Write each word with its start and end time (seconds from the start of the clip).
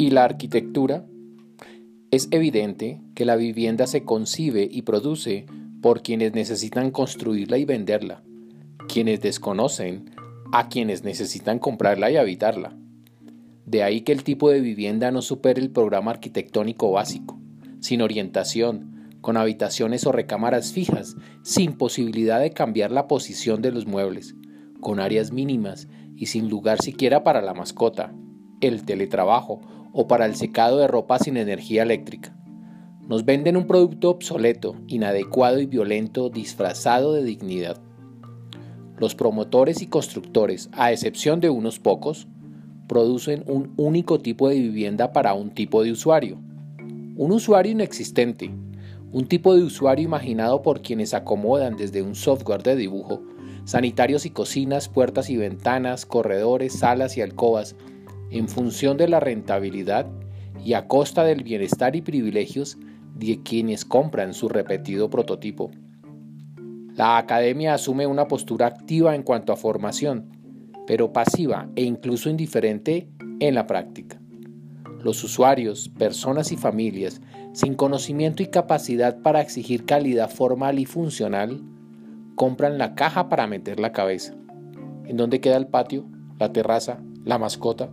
¿Y 0.00 0.08
la 0.08 0.24
arquitectura? 0.24 1.04
Es 2.10 2.28
evidente 2.30 3.02
que 3.14 3.26
la 3.26 3.36
vivienda 3.36 3.86
se 3.86 4.02
concibe 4.02 4.66
y 4.72 4.80
produce 4.80 5.44
por 5.82 6.00
quienes 6.00 6.32
necesitan 6.32 6.90
construirla 6.90 7.58
y 7.58 7.66
venderla, 7.66 8.22
quienes 8.88 9.20
desconocen 9.20 10.08
a 10.52 10.70
quienes 10.70 11.04
necesitan 11.04 11.58
comprarla 11.58 12.10
y 12.10 12.16
habitarla. 12.16 12.74
De 13.66 13.82
ahí 13.82 14.00
que 14.00 14.12
el 14.12 14.24
tipo 14.24 14.48
de 14.48 14.62
vivienda 14.62 15.10
no 15.10 15.20
supere 15.20 15.60
el 15.60 15.68
programa 15.68 16.12
arquitectónico 16.12 16.90
básico, 16.90 17.38
sin 17.80 18.00
orientación, 18.00 19.18
con 19.20 19.36
habitaciones 19.36 20.06
o 20.06 20.12
recámaras 20.12 20.72
fijas, 20.72 21.14
sin 21.42 21.74
posibilidad 21.74 22.40
de 22.40 22.52
cambiar 22.52 22.90
la 22.90 23.06
posición 23.06 23.60
de 23.60 23.70
los 23.70 23.86
muebles, 23.86 24.34
con 24.80 24.98
áreas 24.98 25.30
mínimas 25.30 25.88
y 26.16 26.24
sin 26.24 26.48
lugar 26.48 26.80
siquiera 26.80 27.22
para 27.22 27.42
la 27.42 27.52
mascota, 27.52 28.14
el 28.60 28.84
teletrabajo 28.84 29.60
o 29.92 30.06
para 30.06 30.26
el 30.26 30.36
secado 30.36 30.78
de 30.78 30.88
ropa 30.88 31.18
sin 31.18 31.36
energía 31.36 31.82
eléctrica. 31.82 32.34
Nos 33.08 33.24
venden 33.24 33.56
un 33.56 33.66
producto 33.66 34.10
obsoleto, 34.10 34.76
inadecuado 34.86 35.58
y 35.60 35.66
violento 35.66 36.30
disfrazado 36.30 37.12
de 37.12 37.24
dignidad. 37.24 37.76
Los 38.98 39.14
promotores 39.14 39.82
y 39.82 39.86
constructores, 39.86 40.68
a 40.72 40.92
excepción 40.92 41.40
de 41.40 41.50
unos 41.50 41.78
pocos, 41.78 42.28
producen 42.86 43.44
un 43.46 43.72
único 43.76 44.20
tipo 44.20 44.48
de 44.48 44.56
vivienda 44.56 45.12
para 45.12 45.34
un 45.34 45.50
tipo 45.50 45.82
de 45.82 45.92
usuario. 45.92 46.38
Un 47.16 47.32
usuario 47.32 47.72
inexistente, 47.72 48.50
un 49.12 49.26
tipo 49.26 49.56
de 49.56 49.62
usuario 49.62 50.04
imaginado 50.04 50.62
por 50.62 50.82
quienes 50.82 51.14
acomodan 51.14 51.76
desde 51.76 52.02
un 52.02 52.14
software 52.14 52.62
de 52.62 52.76
dibujo, 52.76 53.22
sanitarios 53.64 54.24
y 54.26 54.30
cocinas, 54.30 54.88
puertas 54.88 55.30
y 55.30 55.36
ventanas, 55.36 56.06
corredores, 56.06 56.78
salas 56.78 57.16
y 57.16 57.22
alcobas, 57.22 57.74
en 58.30 58.48
función 58.48 58.96
de 58.96 59.08
la 59.08 59.20
rentabilidad 59.20 60.06
y 60.64 60.74
a 60.74 60.86
costa 60.86 61.24
del 61.24 61.42
bienestar 61.42 61.96
y 61.96 62.02
privilegios 62.02 62.78
de 63.14 63.42
quienes 63.42 63.84
compran 63.84 64.34
su 64.34 64.48
repetido 64.48 65.10
prototipo. 65.10 65.70
La 66.96 67.18
academia 67.18 67.74
asume 67.74 68.06
una 68.06 68.28
postura 68.28 68.66
activa 68.66 69.14
en 69.14 69.22
cuanto 69.22 69.52
a 69.52 69.56
formación, 69.56 70.30
pero 70.86 71.12
pasiva 71.12 71.68
e 71.76 71.84
incluso 71.84 72.28
indiferente 72.28 73.08
en 73.38 73.54
la 73.54 73.66
práctica. 73.66 74.20
Los 75.02 75.24
usuarios, 75.24 75.88
personas 75.88 76.52
y 76.52 76.56
familias, 76.56 77.22
sin 77.52 77.74
conocimiento 77.74 78.42
y 78.42 78.46
capacidad 78.46 79.22
para 79.22 79.40
exigir 79.40 79.86
calidad 79.86 80.30
formal 80.30 80.78
y 80.78 80.84
funcional, 80.84 81.62
compran 82.34 82.76
la 82.76 82.94
caja 82.94 83.28
para 83.28 83.46
meter 83.46 83.80
la 83.80 83.92
cabeza. 83.92 84.34
¿En 85.06 85.16
dónde 85.16 85.40
queda 85.40 85.56
el 85.56 85.68
patio, 85.68 86.06
la 86.38 86.52
terraza, 86.52 87.00
la 87.24 87.38
mascota? 87.38 87.90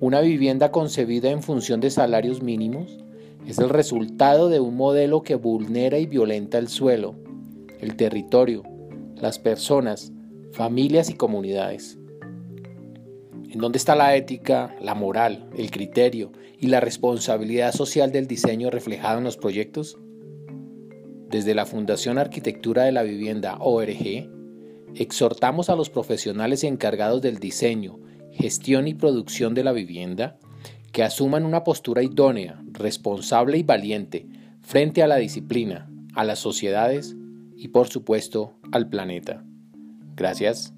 Una 0.00 0.20
vivienda 0.20 0.72
concebida 0.72 1.30
en 1.30 1.42
función 1.42 1.80
de 1.80 1.90
salarios 1.90 2.42
mínimos 2.42 2.98
es 3.46 3.58
el 3.58 3.68
resultado 3.68 4.48
de 4.48 4.58
un 4.58 4.76
modelo 4.76 5.22
que 5.22 5.36
vulnera 5.36 5.98
y 5.98 6.06
violenta 6.06 6.58
el 6.58 6.68
suelo, 6.68 7.14
el 7.80 7.96
territorio, 7.96 8.64
las 9.14 9.38
personas, 9.38 10.12
familias 10.52 11.10
y 11.10 11.14
comunidades. 11.14 11.98
¿En 13.50 13.60
dónde 13.60 13.78
está 13.78 13.94
la 13.94 14.16
ética, 14.16 14.74
la 14.80 14.96
moral, 14.96 15.48
el 15.56 15.70
criterio 15.70 16.32
y 16.58 16.66
la 16.66 16.80
responsabilidad 16.80 17.72
social 17.72 18.10
del 18.10 18.26
diseño 18.26 18.70
reflejado 18.70 19.18
en 19.18 19.24
los 19.24 19.36
proyectos? 19.36 19.96
Desde 21.30 21.54
la 21.54 21.66
Fundación 21.66 22.18
Arquitectura 22.18 22.82
de 22.82 22.92
la 22.92 23.04
Vivienda 23.04 23.58
ORG, 23.60 24.28
exhortamos 24.96 25.70
a 25.70 25.76
los 25.76 25.88
profesionales 25.88 26.64
encargados 26.64 27.22
del 27.22 27.38
diseño, 27.38 28.00
gestión 28.34 28.88
y 28.88 28.94
producción 28.94 29.54
de 29.54 29.64
la 29.64 29.72
vivienda, 29.72 30.38
que 30.92 31.02
asuman 31.02 31.44
una 31.44 31.64
postura 31.64 32.02
idónea, 32.02 32.62
responsable 32.72 33.58
y 33.58 33.62
valiente 33.62 34.26
frente 34.60 35.02
a 35.02 35.06
la 35.06 35.16
disciplina, 35.16 35.90
a 36.14 36.24
las 36.24 36.38
sociedades 36.38 37.16
y 37.56 37.68
por 37.68 37.88
supuesto 37.88 38.54
al 38.72 38.88
planeta. 38.88 39.44
Gracias. 40.16 40.74